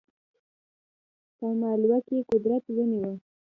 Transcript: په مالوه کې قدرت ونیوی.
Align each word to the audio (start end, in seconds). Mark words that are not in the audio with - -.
په 1.37 1.45
مالوه 1.59 1.99
کې 2.07 2.17
قدرت 2.29 2.63
ونیوی. 2.75 3.13